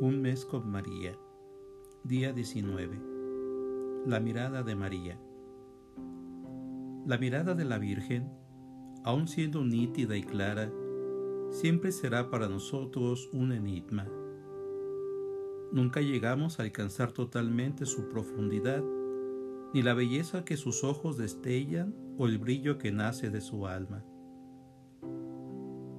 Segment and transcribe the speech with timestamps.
[0.00, 1.14] Un mes con María.
[2.04, 2.98] Día 19.
[4.06, 5.20] La mirada de María.
[7.06, 8.32] La mirada de la Virgen,
[9.04, 10.72] aun siendo nítida y clara,
[11.50, 14.08] siempre será para nosotros un enigma.
[15.70, 18.82] Nunca llegamos a alcanzar totalmente su profundidad,
[19.74, 24.02] ni la belleza que sus ojos destellan o el brillo que nace de su alma.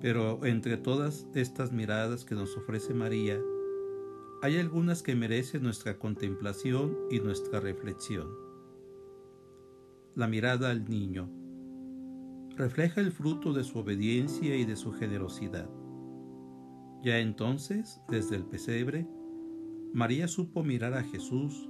[0.02, 3.40] Pero entre todas estas miradas que nos ofrece María,
[4.42, 8.28] hay algunas que merecen nuestra contemplación y nuestra reflexión.
[10.16, 11.30] La mirada al niño
[12.58, 15.70] refleja el fruto de su obediencia y de su generosidad.
[17.04, 19.08] Ya entonces, desde el pesebre,
[19.94, 21.70] María supo mirar a Jesús,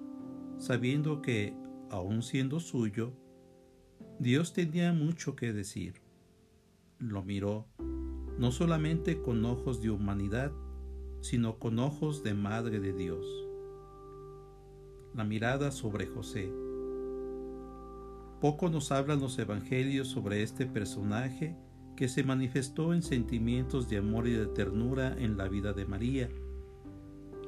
[0.58, 1.54] sabiendo que,
[1.90, 3.14] aun siendo suyo,
[4.20, 6.02] Dios tenía mucho que decir.
[7.00, 7.68] Lo miró,
[8.38, 10.52] no solamente con ojos de humanidad,
[11.22, 13.26] sino con ojos de Madre de Dios.
[15.14, 16.52] La mirada sobre José.
[18.42, 21.56] Poco nos hablan los evangelios sobre este personaje
[21.96, 26.28] que se manifestó en sentimientos de amor y de ternura en la vida de María.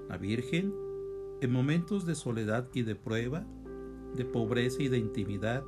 [0.07, 0.71] La Virgen,
[1.41, 3.43] en momentos de soledad y de prueba,
[4.15, 5.63] de pobreza y de intimidad,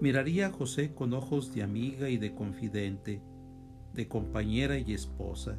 [0.00, 3.20] miraría a José con ojos de amiga y de confidente,
[3.94, 5.58] de compañera y esposa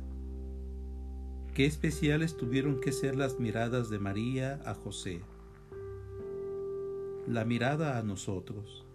[1.53, 5.21] Qué especiales tuvieron que ser las miradas de María a José.
[7.27, 8.85] La mirada a nosotros.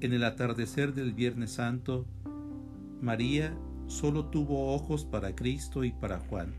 [0.00, 2.06] En el atardecer del Viernes Santo,
[3.00, 6.56] María solo tuvo ojos para Cristo y para Juan.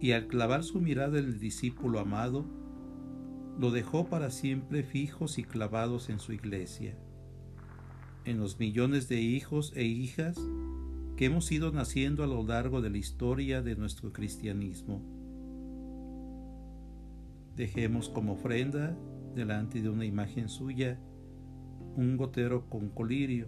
[0.00, 2.44] Y al clavar su mirada en el discípulo amado,
[3.60, 6.98] lo dejó para siempre fijos y clavados en su iglesia,
[8.24, 10.36] en los millones de hijos e hijas
[11.22, 15.00] que hemos ido naciendo a lo largo de la historia de nuestro cristianismo.
[17.54, 18.96] Dejemos como ofrenda
[19.32, 20.98] delante de una imagen suya
[21.94, 23.46] un gotero con colirio,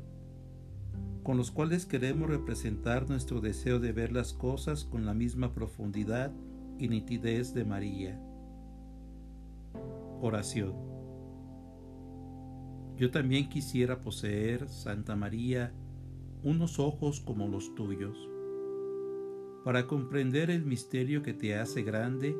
[1.24, 6.30] con los cuales queremos representar nuestro deseo de ver las cosas con la misma profundidad
[6.78, 8.20] y nitidez de María.
[10.22, 10.74] Oración.
[12.96, 15.74] Yo también quisiera poseer, Santa María,
[16.44, 18.28] unos ojos como los tuyos,
[19.64, 22.36] para comprender el misterio que te hace grande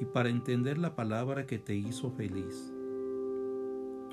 [0.00, 2.74] y para entender la palabra que te hizo feliz.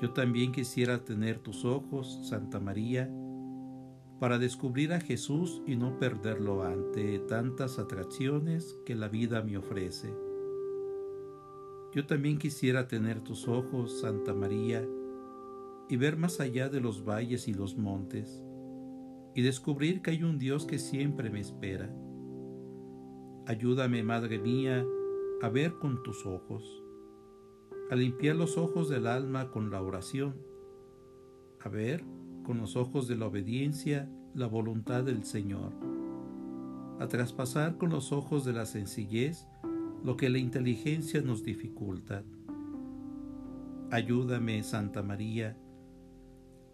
[0.00, 3.10] Yo también quisiera tener tus ojos, Santa María,
[4.20, 10.14] para descubrir a Jesús y no perderlo ante tantas atracciones que la vida me ofrece.
[11.92, 14.86] Yo también quisiera tener tus ojos, Santa María,
[15.88, 18.44] y ver más allá de los valles y los montes,
[19.38, 21.88] y descubrir que hay un Dios que siempre me espera.
[23.46, 24.84] Ayúdame, Madre mía,
[25.40, 26.82] a ver con tus ojos,
[27.88, 30.34] a limpiar los ojos del alma con la oración,
[31.60, 32.04] a ver
[32.42, 35.72] con los ojos de la obediencia la voluntad del Señor,
[36.98, 39.46] a traspasar con los ojos de la sencillez
[40.02, 42.24] lo que la inteligencia nos dificulta.
[43.92, 45.56] Ayúdame, Santa María,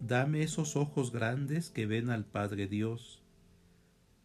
[0.07, 3.23] Dame esos ojos grandes que ven al Padre Dios.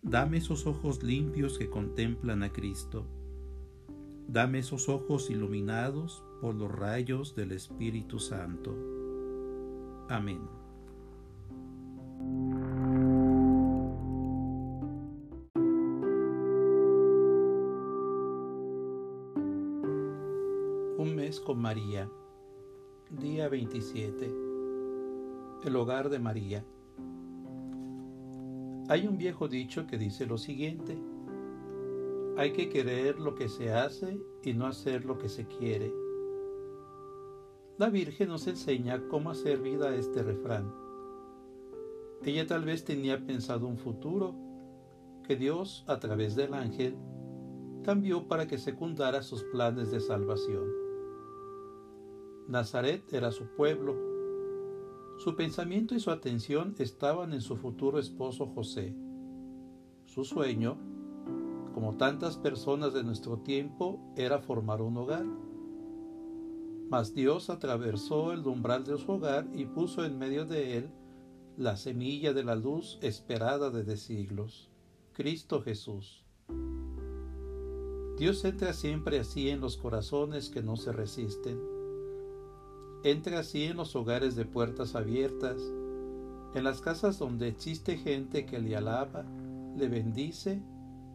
[0.02, 3.06] Dame esos ojos limpios que contemplan a Cristo.
[4.28, 8.76] Dame esos ojos iluminados por los rayos del Espíritu Santo.
[10.10, 10.42] Amén.
[20.98, 22.06] Un mes con María.
[23.08, 24.49] Día 27
[25.64, 26.64] el hogar de María.
[28.88, 30.98] Hay un viejo dicho que dice lo siguiente,
[32.36, 35.92] hay que querer lo que se hace y no hacer lo que se quiere.
[37.76, 40.72] La Virgen nos enseña cómo hacer vida a este refrán.
[42.24, 44.34] Ella tal vez tenía pensado un futuro
[45.26, 46.96] que Dios, a través del ángel,
[47.84, 50.64] cambió para que secundara sus planes de salvación.
[52.48, 54.09] Nazaret era su pueblo,
[55.20, 58.94] su pensamiento y su atención estaban en su futuro esposo José.
[60.06, 60.78] Su sueño,
[61.74, 65.26] como tantas personas de nuestro tiempo, era formar un hogar.
[66.88, 70.90] Mas Dios atravesó el umbral de su hogar y puso en medio de él
[71.58, 74.70] la semilla de la luz esperada desde siglos,
[75.12, 76.24] Cristo Jesús.
[78.16, 81.79] Dios entra siempre así en los corazones que no se resisten
[83.02, 85.56] entre así en los hogares de puertas abiertas,
[86.54, 89.24] en las casas donde existe gente que le alaba,
[89.76, 90.60] le bendice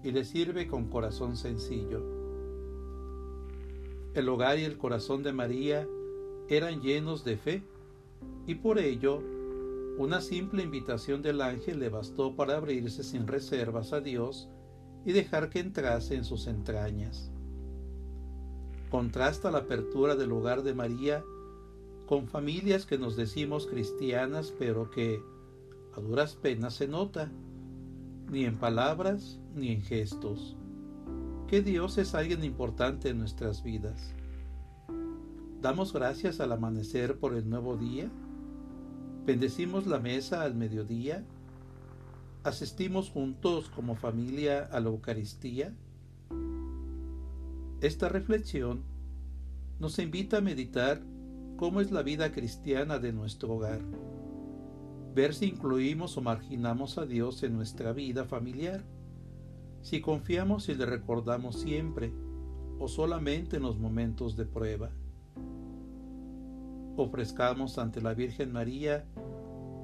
[0.04, 2.02] y le sirve con corazón sencillo.
[4.14, 5.88] El hogar y el corazón de María
[6.48, 7.64] eran llenos de fe
[8.48, 9.22] y por ello
[9.98, 14.50] una simple invitación del ángel le bastó para abrirse sin reservas a Dios
[15.06, 17.32] y dejar que entrase en sus entrañas.
[18.90, 21.24] Contrasta la apertura del hogar de María
[22.06, 25.22] con familias que nos decimos cristianas pero que
[25.96, 27.32] a duras penas se nota,
[28.30, 30.56] ni en palabras ni en gestos,
[31.48, 34.14] que Dios es alguien importante en nuestras vidas.
[35.62, 38.10] Damos gracias al amanecer por el nuevo día
[39.26, 41.24] Bendecimos la mesa al mediodía.
[42.44, 45.74] Asistimos juntos como familia a la Eucaristía.
[47.82, 48.84] Esta reflexión
[49.80, 51.02] nos invita a meditar
[51.58, 53.82] cómo es la vida cristiana de nuestro hogar,
[55.14, 58.84] ver si incluimos o marginamos a Dios en nuestra vida familiar,
[59.82, 62.12] si confiamos y le recordamos siempre
[62.80, 64.90] o solamente en los momentos de prueba.
[66.98, 69.06] Ofrezcamos ante la Virgen María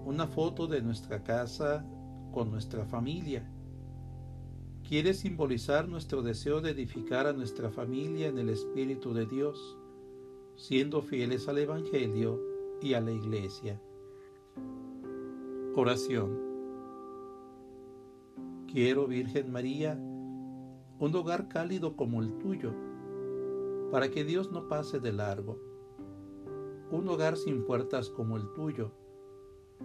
[0.05, 1.85] una foto de nuestra casa
[2.31, 3.49] con nuestra familia.
[4.87, 9.77] Quiere simbolizar nuestro deseo de edificar a nuestra familia en el Espíritu de Dios,
[10.61, 12.39] siendo fieles al Evangelio
[12.83, 13.81] y a la Iglesia.
[15.75, 16.37] Oración.
[18.67, 19.95] Quiero, Virgen María,
[20.99, 22.75] un hogar cálido como el tuyo,
[23.89, 25.57] para que Dios no pase de largo
[26.91, 28.91] un hogar sin puertas como el tuyo,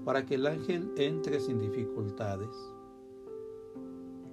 [0.05, 2.51] para que el ángel entre sin dificultades.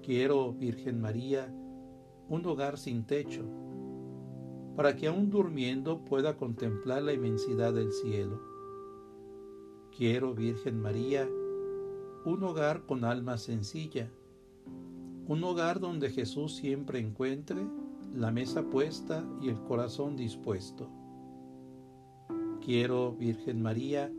[0.01, 1.53] Quiero, Virgen María,
[2.27, 3.45] un hogar sin techo,
[4.75, 8.41] para que aún durmiendo pueda contemplar la inmensidad del cielo.
[9.95, 11.29] Quiero, Virgen María,
[12.25, 14.09] un hogar con alma sencilla,
[15.27, 17.67] un hogar donde Jesús siempre encuentre
[18.13, 20.89] la mesa puesta y el corazón dispuesto.
[22.63, 24.11] Quiero, Virgen María,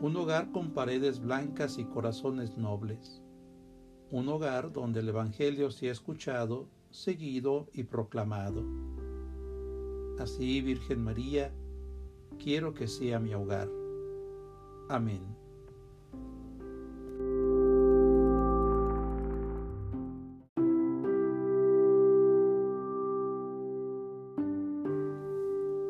[0.00, 3.22] un hogar con paredes blancas y corazones nobles,
[4.10, 8.64] un hogar donde el Evangelio sea escuchado, seguido y proclamado.
[10.18, 11.52] Así, Virgen María,
[12.38, 13.68] quiero que sea mi hogar.
[14.88, 15.22] Amén.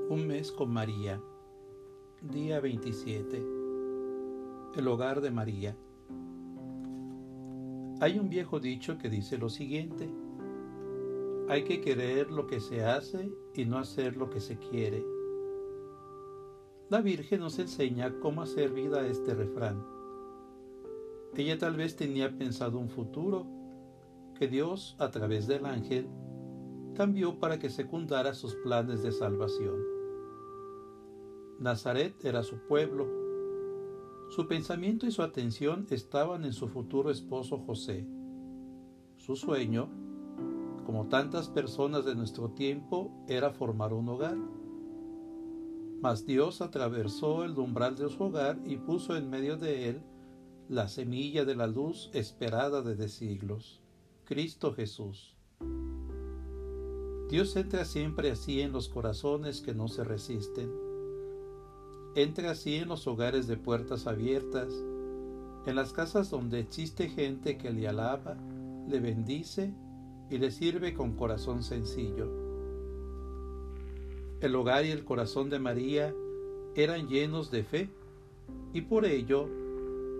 [0.08, 1.20] Un mes con María.
[2.20, 3.42] Día 27.
[4.76, 5.76] El hogar de María.
[8.00, 10.21] Hay un viejo dicho que dice lo siguiente.
[11.48, 15.04] Hay que querer lo que se hace y no hacer lo que se quiere.
[16.88, 19.84] La Virgen nos enseña cómo hacer vida a este refrán.
[21.36, 23.46] Ella tal vez tenía pensado un futuro
[24.38, 26.06] que Dios, a través del ángel,
[26.94, 29.80] cambió para que secundara sus planes de salvación.
[31.58, 33.08] Nazaret era su pueblo.
[34.30, 38.06] Su pensamiento y su atención estaban en su futuro esposo José.
[39.16, 39.88] Su sueño,
[40.92, 44.36] como tantas personas de nuestro tiempo, era formar un hogar.
[46.02, 50.02] Mas Dios atravesó el umbral de su hogar y puso en medio de él
[50.68, 53.80] la semilla de la luz esperada desde siglos,
[54.26, 55.34] Cristo Jesús.
[57.30, 60.70] Dios entra siempre así en los corazones que no se resisten
[62.14, 64.68] Entra así en los hogares de puertas abiertas,
[65.64, 68.36] en las casas donde existe gente que le alaba,
[68.86, 69.72] le bendice
[70.32, 72.26] y le sirve con corazón sencillo.
[74.40, 76.14] El hogar y el corazón de María
[76.74, 77.90] eran llenos de fe
[78.72, 79.46] y por ello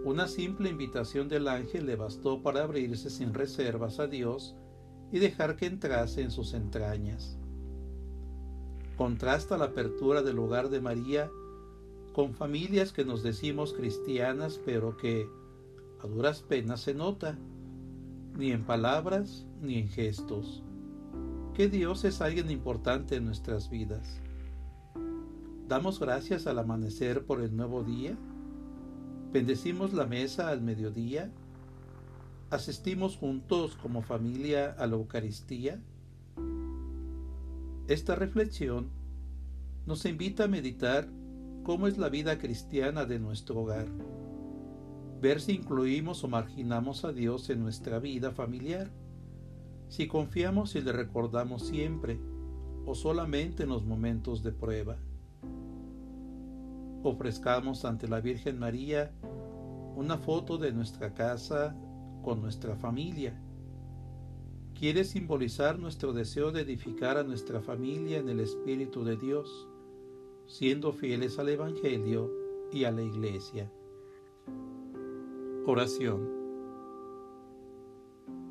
[0.05, 4.55] una simple invitación del ángel le bastó para abrirse sin reservas a Dios
[5.13, 7.39] y dejar que entrase en sus entrañas.
[8.99, 11.31] Contrasta la apertura del hogar de María
[12.13, 15.27] con familias que nos decimos cristianas, pero que
[16.03, 17.39] a duras penas se nota,
[18.37, 20.63] ni en palabras ni en gestos,
[21.55, 24.21] que Dios es alguien importante en nuestras vidas.
[25.69, 28.17] Damos gracias al amanecer por el nuevo día,
[29.33, 31.31] bendecimos la mesa al mediodía,
[32.51, 35.81] asistimos juntos como familia a la Eucaristía.
[37.89, 38.91] Esta reflexión
[39.87, 41.09] nos invita a meditar
[41.63, 43.87] cómo es la vida cristiana de nuestro hogar,
[45.23, 48.91] ver si incluimos o marginamos a Dios en nuestra vida familiar,
[49.89, 52.19] si confiamos y le recordamos siempre
[52.85, 54.97] o solamente en los momentos de prueba.
[57.05, 59.13] Ofrezcamos ante la Virgen María
[59.95, 61.77] una foto de nuestra casa
[62.25, 63.41] con nuestra familia.
[64.75, 69.69] quiere simbolizar nuestro deseo de edificar a nuestra familia en el Espíritu de Dios,
[70.49, 72.29] siendo fieles al Evangelio
[72.73, 73.71] y a la Iglesia.
[75.65, 76.29] Oración.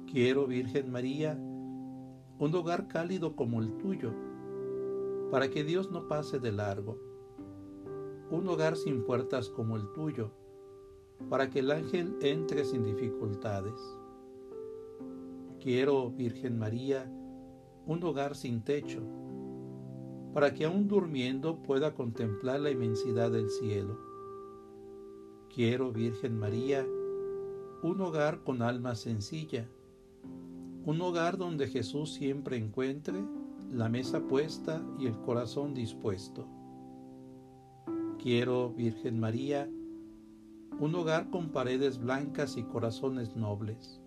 [0.10, 1.38] Quiero, Virgen María,
[2.39, 4.13] un hogar cálido como el tuyo,
[5.30, 6.98] para que Dios no pase de largo.
[8.30, 10.32] Un hogar sin puertas como el tuyo,
[11.30, 13.75] para que el ángel entre sin dificultades.
[15.60, 17.12] Quiero, Virgen María,
[17.86, 19.01] un hogar sin techo,
[20.34, 24.00] para que aún durmiendo pueda contemplar la inmensidad del cielo.
[25.53, 26.88] Quiero, Virgen María,
[27.84, 29.68] un hogar con alma sencilla,
[30.86, 33.24] un hogar donde Jesús siempre encuentre
[33.72, 36.48] la mesa puesta y el corazón dispuesto.
[38.22, 39.70] Quiero, Virgen María,
[40.80, 44.02] un hogar con paredes blancas y corazones nobles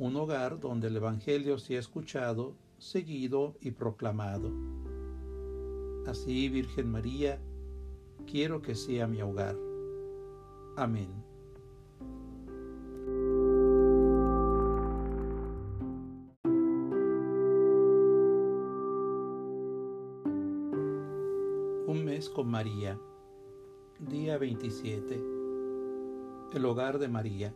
[0.00, 4.50] un hogar donde el Evangelio sea escuchado, seguido y proclamado.
[6.06, 7.38] Así, Virgen María,
[8.26, 9.58] quiero que sea mi hogar.
[10.78, 11.19] Amén.
[21.90, 22.96] Un mes con María.
[23.98, 25.20] Día 27.
[26.52, 27.52] El hogar de María.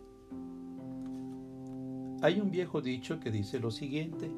[2.20, 4.32] Hay un viejo dicho que dice lo siguiente,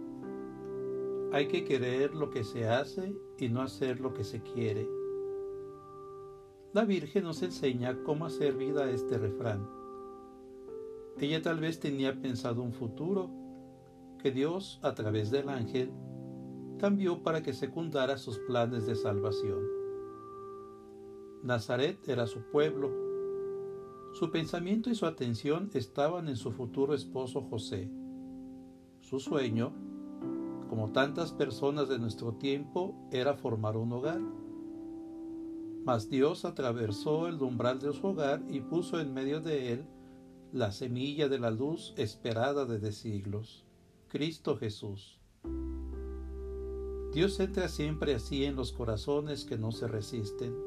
[1.32, 4.86] hay que querer lo que se hace y no hacer lo que se quiere.
[6.74, 9.66] La Virgen nos enseña cómo hacer vida a este refrán.
[11.18, 13.30] Ella tal vez tenía pensado un futuro
[14.22, 15.90] que Dios, a través del ángel,
[16.78, 19.75] cambió para que secundara sus planes de salvación.
[21.42, 23.06] Nazaret era su pueblo,
[24.18, 27.90] su pensamiento y su atención estaban en su futuro esposo José.
[29.00, 29.74] Su sueño,
[30.70, 34.20] como tantas personas de nuestro tiempo, era formar un hogar.
[35.84, 39.86] Mas Dios atravesó el umbral de su hogar y puso en medio de él
[40.50, 43.66] la semilla de la luz esperada desde siglos,
[44.08, 45.20] Cristo Jesús.
[47.12, 50.65] Dios entra siempre así en los corazones que no se resisten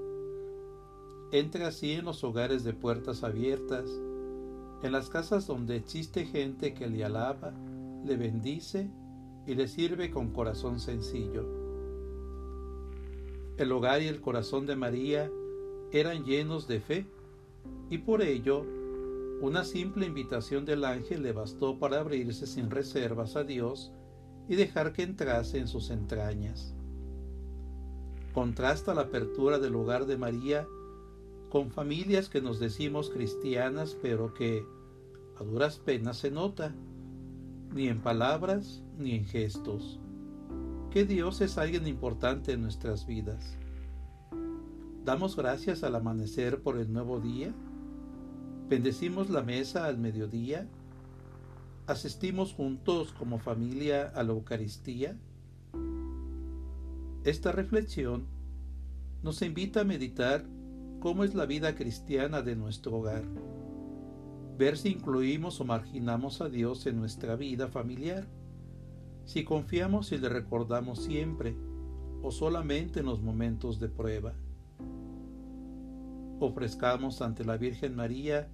[1.31, 3.85] Entra así en los hogares de puertas abiertas,
[4.81, 7.53] en las casas donde existe gente que le alaba,
[8.03, 8.89] le bendice
[9.45, 11.45] y le sirve con corazón sencillo.
[13.57, 15.29] El hogar y el corazón de María
[15.91, 17.05] eran llenos de fe
[17.91, 18.65] y por ello
[19.41, 23.91] una simple invitación del ángel le bastó para abrirse sin reservas a Dios
[24.47, 26.73] y dejar que entrase en sus entrañas.
[28.33, 30.67] Contrasta la apertura del hogar de María
[31.49, 34.63] con familias que nos decimos cristianas, pero que
[35.39, 36.75] a duras penas se nota,
[37.73, 39.99] ni en palabras ni en gestos,
[40.91, 43.57] que Dios es alguien importante en nuestras vidas.
[45.05, 47.53] Damos gracias al amanecer por el nuevo día,
[48.67, 50.67] bendecimos la mesa al mediodía,
[51.87, 55.17] asistimos juntos como familia a la Eucaristía.
[57.23, 58.27] Esta reflexión
[59.23, 60.45] nos invita a meditar
[60.99, 63.23] cómo es la vida cristiana de nuestro hogar,
[64.57, 68.27] ver si incluimos o marginamos a Dios en nuestra vida familiar,
[69.23, 71.55] si confiamos y le recordamos siempre
[72.21, 74.33] o solamente en los momentos de prueba.
[76.41, 78.49] Ofrezcamos ante la Virgen María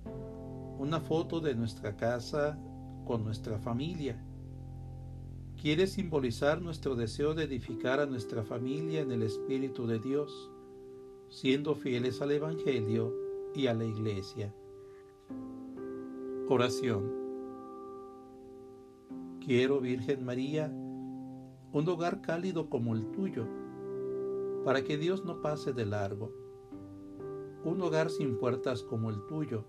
[0.78, 2.60] una foto de nuestra casa
[3.06, 4.24] con nuestra familia.
[5.60, 10.52] Quiere simbolizar nuestro deseo de edificar a nuestra familia en el Espíritu de Dios
[11.30, 13.14] siendo fieles al Evangelio
[13.54, 14.54] y a la Iglesia.
[16.48, 17.12] Oración.
[19.40, 20.68] Quiero, Virgen María,
[21.72, 23.48] un hogar cálido como el tuyo,
[24.64, 26.32] para que Dios no pase de largo.
[27.64, 29.66] Un hogar sin puertas como el tuyo,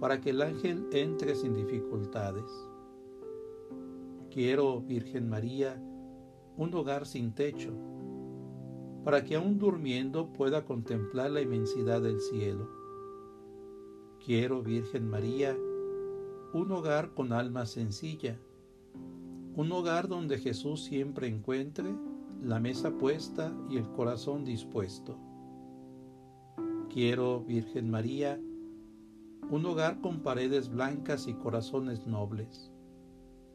[0.00, 2.50] para que el ángel entre sin dificultades.
[4.30, 5.82] Quiero, Virgen María,
[6.56, 7.72] un hogar sin techo,
[9.04, 12.68] para que aún durmiendo pueda contemplar la inmensidad del cielo.
[14.24, 15.56] Quiero, Virgen María,
[16.52, 18.38] un hogar con alma sencilla,
[19.56, 21.94] un hogar donde Jesús siempre encuentre
[22.42, 25.18] la mesa puesta y el corazón dispuesto.
[26.88, 28.40] Quiero, Virgen María,
[29.50, 32.70] un hogar con paredes blancas y corazones nobles,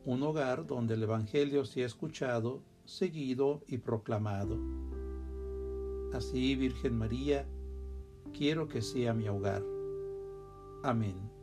[0.05, 4.57] un hogar donde el Evangelio sea escuchado, seguido y proclamado.
[6.13, 7.45] Así, Virgen María,
[8.33, 9.63] quiero que sea mi hogar.
[10.83, 11.36] Amén.